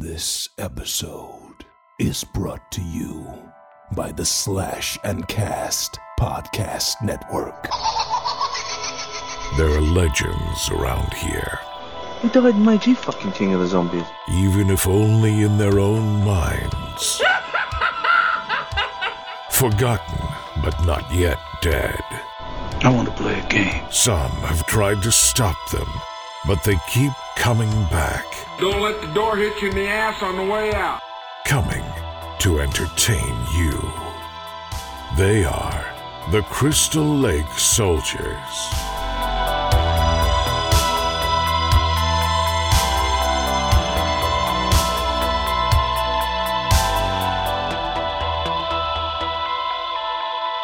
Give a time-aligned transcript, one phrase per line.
[0.00, 1.66] This episode
[1.98, 3.26] is brought to you
[3.94, 7.64] by the Slash and Cast Podcast Network.
[9.58, 11.58] There are legends around here,
[12.22, 14.06] Who died in Meiji fucking king of the zombies?
[14.32, 17.20] even if only in their own minds.
[19.50, 20.26] Forgotten,
[20.64, 22.00] but not yet dead.
[22.82, 23.84] I want to play a game.
[23.90, 25.88] Some have tried to stop them,
[26.46, 28.24] but they keep coming back,
[28.58, 31.00] Don't let the door hit you in the ass on the way out.
[31.44, 31.84] coming
[32.38, 33.78] to entertain you.
[35.16, 35.84] They are
[36.30, 38.70] the Crystal Lake Soldiers.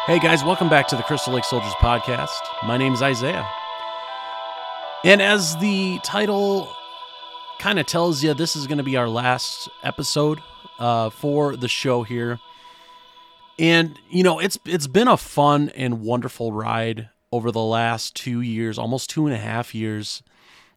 [0.05, 2.39] Hey guys, welcome back to the Crystal Lake Soldiers podcast.
[2.63, 3.45] My name is Isaiah.
[5.03, 6.69] And as the title
[7.59, 10.39] kind of tells you, this is going to be our last episode
[10.79, 12.39] uh, for the show here.
[13.59, 18.41] And you know, it's it's been a fun and wonderful ride over the last two
[18.41, 20.21] years, almost two and a half years,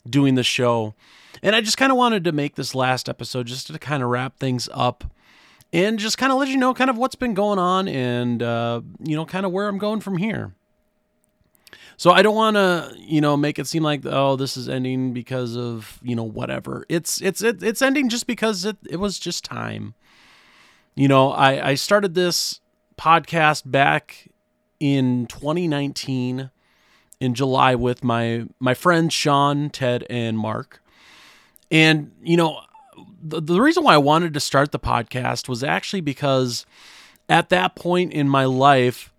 [0.08, 0.94] doing the show.
[1.42, 4.08] And I just kind of wanted to make this last episode just to kind of
[4.08, 5.04] wrap things up
[5.72, 8.80] and just kind of let you know kind of what's been going on and uh,
[9.02, 10.52] you know kind of where i'm going from here
[12.00, 15.12] so i don't want to you know make it seem like oh this is ending
[15.12, 16.86] because of you know whatever.
[16.88, 19.92] It's it's it, it's ending just because it, it was just time.
[20.94, 22.62] You know i i started this
[22.96, 24.28] podcast back
[24.78, 26.50] in 2019
[27.20, 30.82] in july with my my friends sean ted and mark.
[31.70, 32.62] And you know
[33.22, 36.64] the, the reason why I wanted to start the podcast was actually because
[37.28, 39.09] at that point in my life,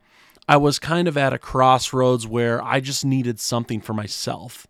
[0.52, 4.68] I was kind of at a crossroads where I just needed something for myself.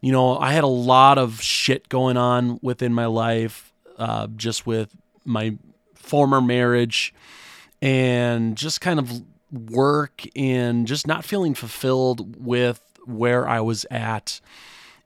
[0.00, 4.66] You know, I had a lot of shit going on within my life, uh, just
[4.66, 4.92] with
[5.24, 5.56] my
[5.94, 7.14] former marriage
[7.80, 14.40] and just kind of work and just not feeling fulfilled with where I was at.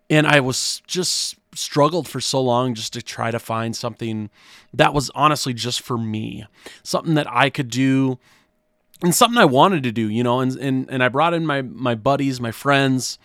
[0.08, 4.30] And I was just struggled for so long just to try to find something
[4.72, 6.46] that was honestly just for me,
[6.82, 8.18] something that I could do
[9.02, 11.62] and something I wanted to do, you know, and and, and I brought in my
[11.62, 13.18] my buddies, my friends,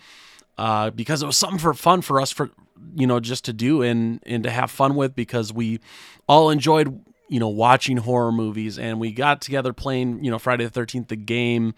[0.58, 2.50] uh, because it was something for fun for us for
[2.94, 5.80] you know just to do and and to have fun with because we
[6.28, 10.64] all enjoyed you know watching horror movies and we got together playing you know Friday
[10.64, 11.74] the Thirteenth the game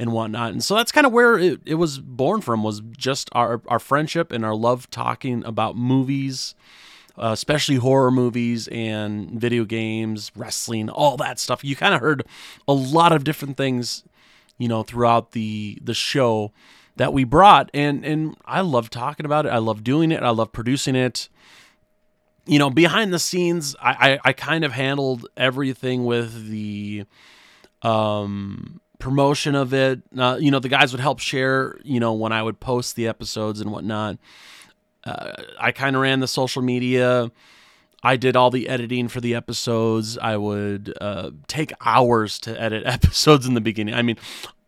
[0.00, 0.52] and whatnot.
[0.52, 3.78] And so that's kind of where it, it was born from was just our, our
[3.78, 6.54] friendship and our love talking about movies,
[7.20, 11.62] uh, especially horror movies and video games, wrestling, all that stuff.
[11.62, 12.24] You kind of heard
[12.66, 14.04] a lot of different things,
[14.58, 16.52] you know, throughout the the show
[16.96, 17.70] that we brought.
[17.74, 19.50] And and I love talking about it.
[19.50, 20.22] I love doing it.
[20.22, 21.28] I love producing it.
[22.46, 27.04] You know, behind the scenes, I, I, I kind of handled everything with the
[27.82, 30.00] um promotion of it.
[30.16, 33.08] Uh, you know, the guys would help share, you know, when I would post the
[33.08, 34.18] episodes and whatnot.
[35.04, 37.30] Uh, I kind of ran the social media.
[38.02, 40.16] I did all the editing for the episodes.
[40.16, 43.94] I would uh, take hours to edit episodes in the beginning.
[43.94, 44.16] I mean,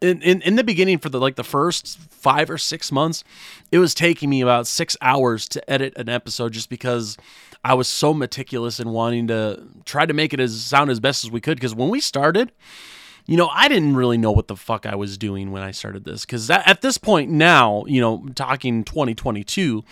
[0.00, 3.24] in, in, in the beginning, for the like the first five or six months,
[3.70, 7.16] it was taking me about six hours to edit an episode just because
[7.64, 11.24] I was so meticulous in wanting to try to make it as sound as best
[11.24, 11.56] as we could.
[11.56, 12.52] Because when we started,
[13.26, 16.04] you know, I didn't really know what the fuck I was doing when I started
[16.04, 16.24] this.
[16.24, 19.84] Because at this point now, you know, talking 2022,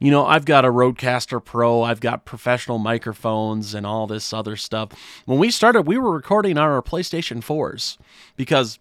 [0.00, 4.56] you know, I've got a RodeCaster Pro, I've got professional microphones and all this other
[4.56, 4.90] stuff.
[5.26, 7.98] When we started, we were recording on our PlayStation 4s
[8.36, 8.80] because,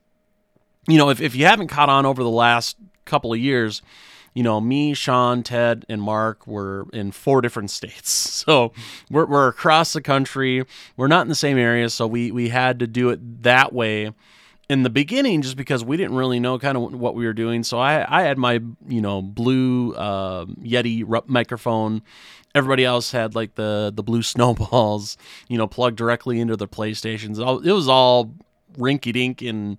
[0.88, 2.76] you know, if, if you haven't caught on over the last
[3.06, 3.84] couple of years,
[4.34, 8.30] you know, me, Sean, Ted, and Mark were in four different states.
[8.42, 8.74] So
[9.12, 10.66] we're, we're across the country.
[10.98, 11.90] We're not in the same area.
[11.90, 14.14] So we, we had to do it that way
[14.68, 17.64] in the beginning just because we didn't really know kind of what we were doing.
[17.64, 22.02] So I, I had my, you know, blue uh, Yeti microphone.
[22.56, 27.38] Everybody else had like the, the blue snowballs, you know, plugged directly into their PlayStations.
[27.64, 28.34] It was all
[28.78, 29.78] rinky dink and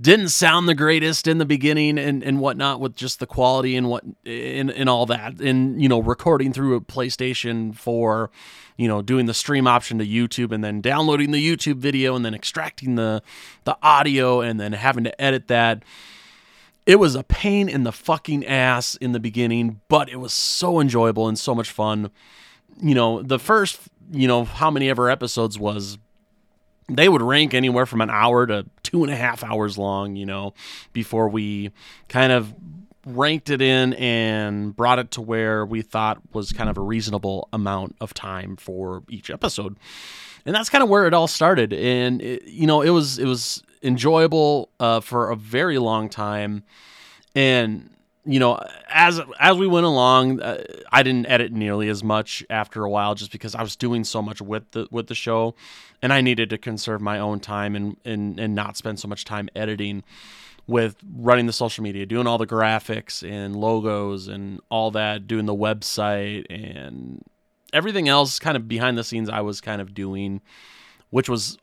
[0.00, 3.88] didn't sound the greatest in the beginning and, and whatnot with just the quality and
[3.88, 5.40] what and, and all that.
[5.40, 8.30] And you know recording through a playstation 4
[8.76, 12.24] you know doing the stream option to youtube and then downloading the youtube video and
[12.24, 13.22] then extracting the
[13.64, 15.82] the audio and then having to edit that.
[16.86, 20.80] It was a pain in the fucking ass in the beginning but it was so
[20.80, 22.10] enjoyable and so much fun.
[22.80, 23.80] You know the first
[24.10, 25.98] you know how many ever episodes was
[26.96, 30.26] they would rank anywhere from an hour to two and a half hours long, you
[30.26, 30.54] know,
[30.92, 31.70] before we
[32.08, 32.54] kind of
[33.06, 37.48] ranked it in and brought it to where we thought was kind of a reasonable
[37.52, 39.76] amount of time for each episode.
[40.44, 41.72] And that's kind of where it all started.
[41.72, 46.62] And it, you know, it was it was enjoyable uh, for a very long time.
[47.34, 47.89] And
[48.24, 50.62] you know, as as we went along, uh,
[50.92, 54.20] I didn't edit nearly as much after a while, just because I was doing so
[54.20, 55.54] much with the with the show,
[56.02, 59.24] and I needed to conserve my own time and and and not spend so much
[59.24, 60.04] time editing
[60.66, 65.46] with running the social media, doing all the graphics and logos and all that, doing
[65.46, 67.24] the website and
[67.72, 70.40] everything else kind of behind the scenes I was kind of doing,
[71.10, 71.58] which was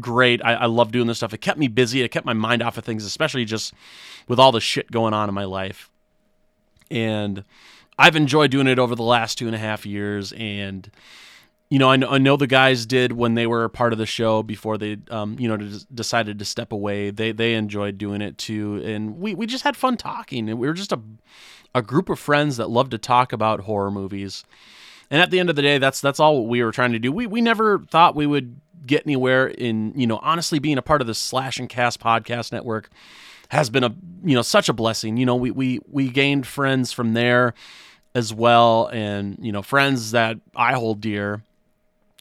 [0.00, 0.44] great.
[0.44, 1.34] I, I love doing this stuff.
[1.34, 2.02] It kept me busy.
[2.02, 3.72] It kept my mind off of things, especially just
[4.28, 5.90] with all the shit going on in my life.
[6.90, 7.44] And
[7.98, 10.32] I've enjoyed doing it over the last two and a half years.
[10.32, 10.90] And,
[11.70, 14.06] you know, I know, I know the guys did when they were part of the
[14.06, 15.56] show before they, um, you know,
[15.92, 17.10] decided to step away.
[17.10, 20.48] They they enjoyed doing it too, and we we just had fun talking.
[20.48, 21.00] And we were just a
[21.74, 24.44] a group of friends that loved to talk about horror movies.
[25.10, 27.12] And at the end of the day, that's that's all we were trying to do.
[27.12, 31.00] We we never thought we would get anywhere in you know honestly being a part
[31.00, 32.90] of the Slash and Cast podcast network
[33.48, 33.94] has been a
[34.24, 35.16] you know such a blessing.
[35.16, 37.54] You know we we we gained friends from there
[38.14, 41.42] as well, and you know friends that I hold dear,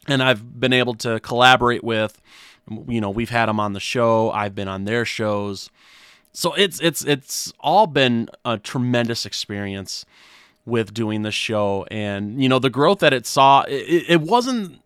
[0.07, 2.21] and I've been able to collaborate with.
[2.87, 4.31] You know we've had them on the show.
[4.31, 5.69] I've been on their shows,
[6.33, 10.05] so it's it's it's all been a tremendous experience
[10.65, 14.81] with doing the show and you know the growth that it saw it, it wasn't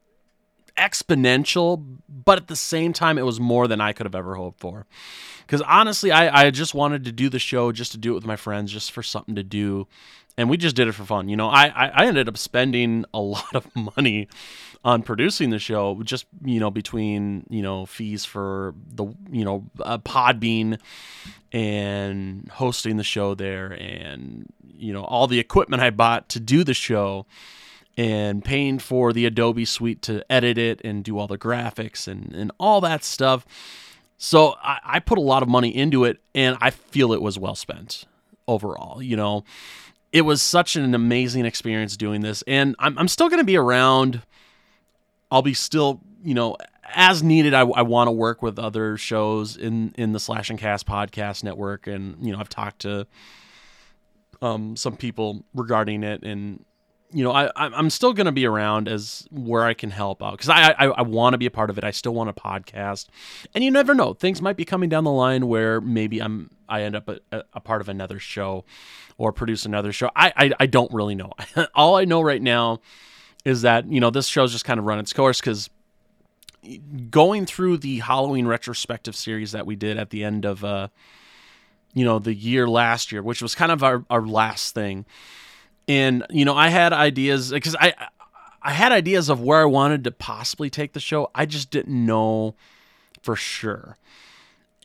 [0.80, 4.60] exponential, but at the same time, it was more than I could have ever hoped
[4.60, 4.86] for.
[5.42, 8.26] Because honestly, I, I just wanted to do the show just to do it with
[8.26, 9.88] my friends, just for something to do.
[10.38, 11.28] And we just did it for fun.
[11.28, 14.28] You know, I, I ended up spending a lot of money
[14.86, 19.66] on producing the show, just, you know, between, you know, fees for the, you know,
[19.82, 20.80] uh, Podbean
[21.52, 26.64] and hosting the show there and, you know, all the equipment I bought to do
[26.64, 27.26] the show
[28.00, 32.34] and paying for the Adobe suite to edit it and do all the graphics and,
[32.34, 33.46] and all that stuff.
[34.18, 37.38] So I, I put a lot of money into it and I feel it was
[37.38, 38.06] well spent
[38.48, 39.04] overall.
[39.04, 39.44] You know,
[40.14, 42.42] it was such an amazing experience doing this.
[42.48, 44.22] And I'm, I'm still going to be around.
[45.30, 46.56] I'll be still, you know,
[46.96, 47.54] as needed.
[47.54, 51.44] I, I want to work with other shows in, in the Slash and Cast podcast
[51.44, 51.86] network.
[51.86, 53.08] And, you know, I've talked to
[54.42, 56.64] um, some people regarding it and
[57.12, 60.34] you know, I I'm still going to be around as where I can help out
[60.34, 61.84] because I I, I want to be a part of it.
[61.84, 63.08] I still want a podcast,
[63.56, 64.14] and you never know.
[64.14, 67.60] Things might be coming down the line where maybe I'm I end up a, a
[67.60, 68.64] part of another show
[69.18, 70.12] or produce another show.
[70.16, 71.32] I I, I don't really know.
[71.76, 72.80] All I know right now
[73.44, 75.70] is that you know this show's just kind of run its course because
[77.10, 80.90] going through the Halloween retrospective series that we did at the end of uh
[81.96, 85.06] you know the year last year, which was kind of our our last thing
[85.90, 87.94] and you know i had ideas because i
[88.62, 91.30] i had ideas of where i wanted to possibly take the show.
[91.36, 92.56] I just didn't know
[93.24, 93.98] for sure.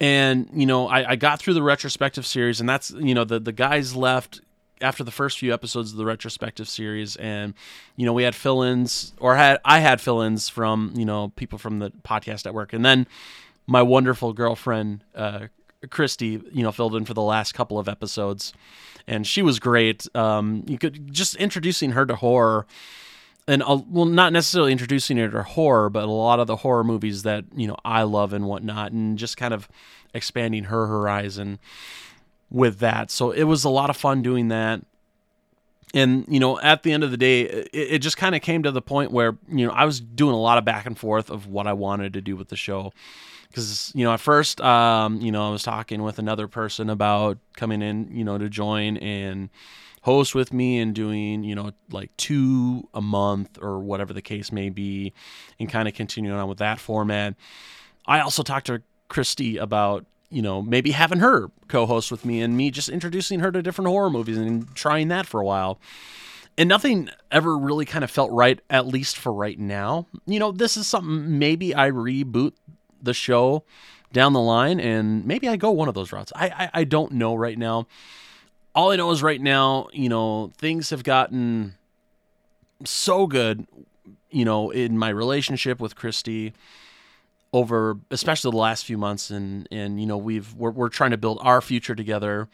[0.01, 3.39] And you know I, I got through the retrospective series and that's you know the
[3.39, 4.41] the guys left
[4.81, 7.15] after the first few episodes of the retrospective series.
[7.17, 7.55] And
[7.97, 11.79] you know we had fill-ins or had i had fill-ins from you know people from
[11.79, 12.73] the podcast network.
[12.73, 13.07] And then
[13.67, 15.47] my wonderful girlfriend uh,
[15.91, 18.53] christy you know filled in for the last couple of episodes
[19.07, 20.07] and she was great.
[20.15, 22.67] Um, you could just introducing her to horror,
[23.47, 26.85] and uh, well, not necessarily introducing her to horror, but a lot of the horror
[26.85, 29.69] movies that you know I love and whatnot, and just kind of
[30.13, 31.59] expanding her horizon
[32.51, 33.11] with that.
[33.11, 34.81] So it was a lot of fun doing that.
[35.95, 38.65] And you know, at the end of the day, it, it just kind of came
[38.65, 41.31] to the point where you know I was doing a lot of back and forth
[41.31, 42.93] of what I wanted to do with the show.
[43.49, 47.39] Because you know at first um, you know i was talking with another person about
[47.57, 49.49] coming in you know to join and
[50.03, 54.51] host with me and doing you know like two a month or whatever the case
[54.51, 55.13] may be
[55.61, 57.37] and kind of continuing on with that format.
[58.07, 62.57] I also talked to christy about you know maybe having her co-host with me and
[62.57, 65.79] me just introducing her to different horror movies and trying that for a while
[66.59, 70.53] and nothing ever really kind of felt right at least for right now you know
[70.53, 72.53] this is something maybe i reboot
[73.03, 73.65] the show
[74.15, 76.33] down the line, and maybe I go one of those routes.
[76.35, 77.87] I, I, I don't know right now.
[78.75, 81.75] All I know is right now, you know, things have gotten
[82.85, 83.67] so good,
[84.31, 86.55] you know, in my relationship with Christy
[87.55, 91.17] over especially the last few months and and you know we've we're, we're trying to
[91.17, 92.49] build our future together.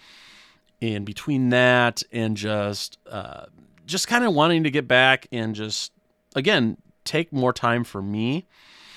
[0.83, 3.47] And between that and just uh,
[3.87, 5.93] just kind of wanting to get back and just
[6.37, 8.47] again take more time for me.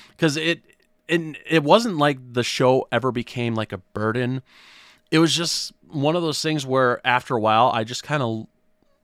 [0.09, 0.61] Because it
[1.07, 4.41] and it wasn't like the show ever became like a burden.
[5.09, 8.47] It was just one of those things where after a while I just kind of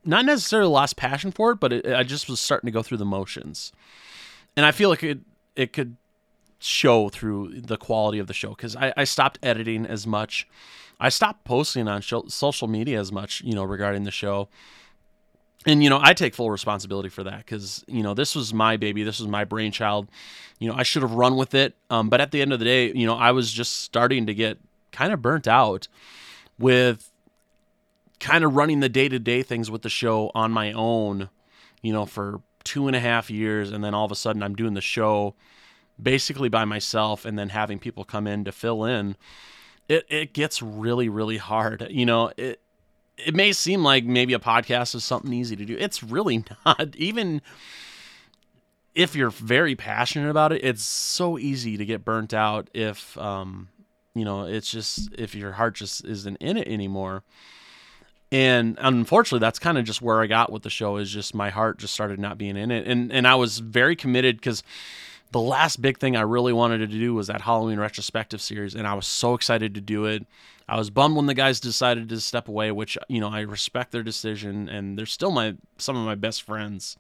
[0.04, 2.98] not necessarily lost passion for it, but it, I just was starting to go through
[2.98, 3.72] the motions,
[4.58, 5.20] and I feel like it
[5.56, 5.98] it could
[6.60, 10.48] show through the quality of the show because I, I stopped editing as much.
[11.00, 14.50] I stopped posting on show, social media as much, you know, regarding the show.
[15.66, 18.78] And you know, I take full responsibility for that because you know this was my
[18.78, 20.08] baby, this was my brainchild.
[20.60, 22.66] You know, I should have run with it, um, but at the end of the
[22.66, 24.58] day, you know, I was just starting to get
[24.92, 25.88] kind of burnt out
[26.58, 27.12] with
[28.20, 31.30] kind of running the day to day things with the show on my own.
[31.82, 34.56] You know, for two and a half years, and then all of a sudden, I'm
[34.56, 35.36] doing the show
[36.02, 39.16] basically by myself and then having people come in to fill in,
[39.88, 41.88] it, it gets really, really hard.
[41.90, 42.62] You know, it,
[43.18, 45.76] it may seem like maybe a podcast is something easy to do.
[45.78, 46.96] It's really not.
[46.96, 47.42] Even
[48.96, 53.70] if you're very passionate about it, it's so easy to get burnt out if, um,
[54.14, 57.24] you know, it's just, if your heart just isn't in it anymore.
[58.32, 61.50] And unfortunately, that's kind of just where I got with the show is just my
[61.50, 62.86] heart just started not being in it.
[62.86, 64.62] And, and I was very committed because
[65.32, 68.88] the last big thing I really wanted to do was that Halloween retrospective series, and
[68.88, 70.26] I was so excited to do it.
[70.68, 73.92] I was bummed when the guys decided to step away, which you know I respect
[73.92, 76.98] their decision, and they're still my some of my best friends.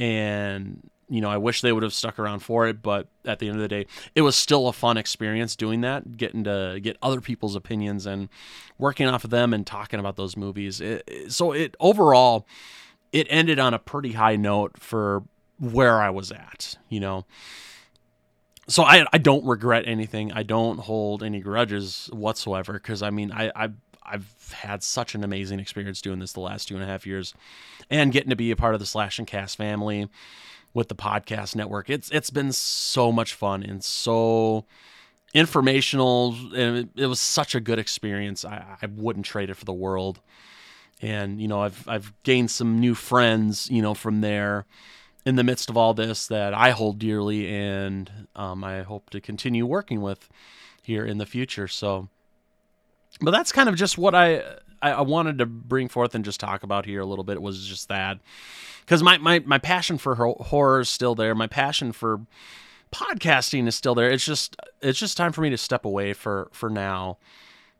[0.00, 3.48] And you know I wish they would have stuck around for it, but at the
[3.48, 6.98] end of the day, it was still a fun experience doing that, getting to get
[7.02, 8.28] other people's opinions and
[8.78, 10.80] working off of them and talking about those movies.
[10.80, 12.46] It, so it overall,
[13.10, 15.24] it ended on a pretty high note for
[15.58, 17.24] where I was at, you know.
[18.68, 20.32] So I I don't regret anything.
[20.32, 23.70] I don't hold any grudges whatsoever because I mean I I
[24.04, 27.34] I've had such an amazing experience doing this the last two and a half years,
[27.90, 30.08] and getting to be a part of the Slash and Cast family
[30.74, 31.90] with the podcast network.
[31.90, 34.64] It's it's been so much fun and so
[35.34, 38.44] informational, and it, it was such a good experience.
[38.44, 40.20] I, I wouldn't trade it for the world.
[41.00, 44.66] And you know I've I've gained some new friends you know from there
[45.28, 49.20] in the midst of all this that I hold dearly and um, I hope to
[49.20, 50.26] continue working with
[50.82, 51.68] here in the future.
[51.68, 52.08] So,
[53.20, 54.42] but that's kind of just what I,
[54.80, 57.42] I wanted to bring forth and just talk about here a little bit.
[57.42, 58.20] Was just that
[58.80, 61.34] because my, my, my passion for horror is still there.
[61.34, 62.22] My passion for
[62.90, 64.10] podcasting is still there.
[64.10, 67.18] It's just, it's just time for me to step away for, for now,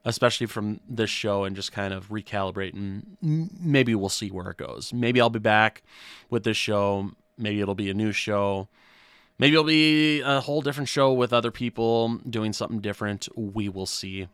[0.05, 3.17] especially from this show and just kind of recalibrate and
[3.59, 4.93] maybe we'll see where it goes.
[4.93, 5.83] Maybe I'll be back
[6.28, 8.68] with this show Maybe it'll be a new show.
[9.38, 13.28] Maybe it'll be a whole different show with other people doing something different.
[13.37, 14.28] We will see.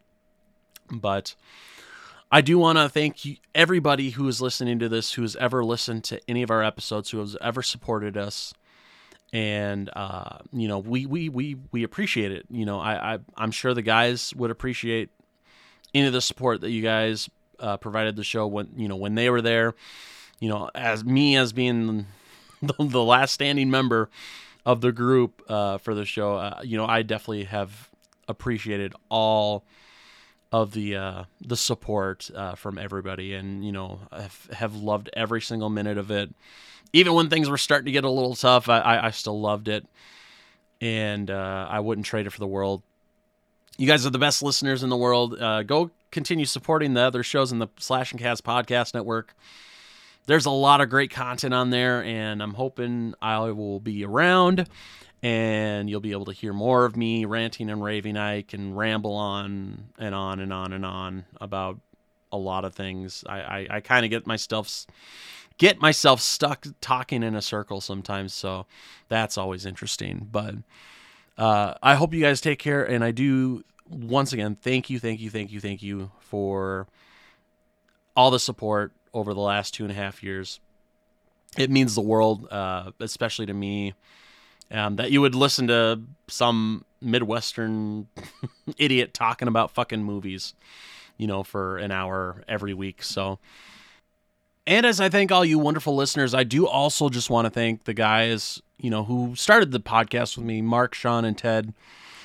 [0.91, 1.35] But
[2.33, 3.21] I do want to thank
[3.55, 7.11] everybody who is listening to this, who has ever listened to any of our episodes,
[7.11, 8.55] who has ever supported us.
[9.33, 12.47] And uh, you know, we we we we appreciate it.
[12.51, 15.11] You know, I, I I'm sure the guys would appreciate
[15.93, 17.29] any of the support that you guys
[17.61, 19.75] uh, provided the show when you know when they were there.
[20.41, 22.07] You know, as me as being
[22.79, 24.11] the, the last standing member
[24.67, 27.91] of the group uh, for the show, uh, you know, I definitely have
[28.29, 29.65] appreciated all
[30.53, 35.41] of the uh, the support uh, from everybody, and you know, have, have loved every
[35.41, 36.33] single minute of it.
[36.93, 39.85] Even when things were starting to get a little tough, I, I still loved it,
[40.81, 42.83] and uh, I wouldn't trade it for the world.
[43.77, 45.41] You guys are the best listeners in the world.
[45.41, 49.35] Uh, go continue supporting the other shows in the Slash and Cast podcast network
[50.27, 54.69] there's a lot of great content on there, and I'm hoping I will be around
[55.25, 58.15] and you'll be able to hear more of me ranting and raving.
[58.19, 61.81] I can ramble on and on and on and on about
[62.31, 63.25] a lot of things.
[63.27, 64.87] I, I, I kind of get myself
[65.57, 68.67] get myself stuck talking in a circle sometimes, so
[69.09, 70.29] that's always interesting.
[70.31, 70.57] But
[71.39, 75.21] uh, I hope you guys take care, and I do once again thank you, thank
[75.21, 76.87] you, thank you, thank you for
[78.15, 80.61] all the support over the last two and a half years.
[81.57, 83.95] It means the world, uh, especially to me,
[84.71, 88.09] um, that you would listen to some Midwestern
[88.79, 90.55] idiot talking about fucking movies,
[91.17, 93.03] you know, for an hour every week.
[93.03, 93.39] So,
[94.67, 97.85] and as I thank all you wonderful listeners, I do also just want to thank
[97.85, 101.73] the guys, you know, who started the podcast with me, Mark, Sean, and Ted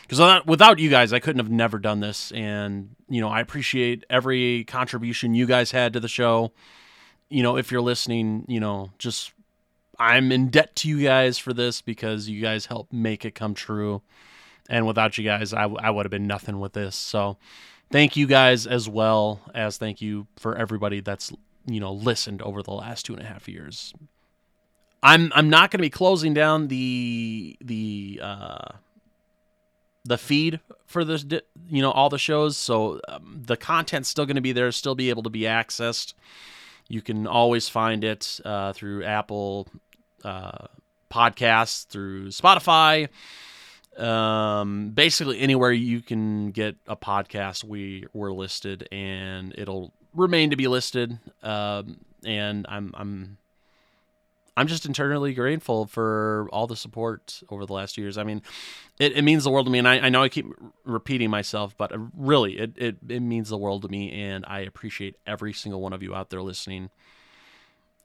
[0.10, 2.32] because without you guys, I couldn't have never done this.
[2.32, 6.52] And you know, I appreciate every contribution you guys had to the show.
[7.30, 9.34] You know, if you're listening, you know, just
[10.00, 13.54] I'm in debt to you guys for this because you guys helped make it come
[13.54, 14.02] true.
[14.70, 16.96] And without you guys, I, I would have been nothing with this.
[16.96, 17.38] So
[17.92, 21.32] thank you guys as well as thank you for everybody that's
[21.66, 23.94] you know listened over the last two and a half years.
[25.02, 28.74] I'm I'm not going to be closing down the the uh,
[30.06, 31.26] the feed for this,
[31.70, 32.58] you know, all the shows.
[32.58, 36.14] So um, the content's still going to be there, still be able to be accessed.
[36.90, 39.68] You can always find it uh, through Apple
[40.26, 40.68] uh,
[41.10, 43.10] Podcasts, through Spotify,
[43.98, 47.64] um, basically anywhere you can get a podcast.
[47.64, 51.18] We were listed, and it'll remain to be listed.
[51.42, 53.38] Um, and I'm I'm
[54.60, 58.18] I'm just internally grateful for all the support over the last years.
[58.18, 58.42] I mean,
[59.00, 60.48] it, it means the world to me, and I, I know I keep
[60.84, 65.16] repeating myself, but really, it, it it means the world to me, and I appreciate
[65.26, 66.90] every single one of you out there listening.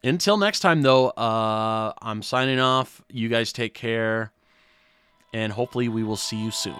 [0.04, 3.02] Until next time, though, uh, I'm signing off.
[3.10, 4.30] You guys take care,
[5.32, 6.78] and hopefully, we will see you soon.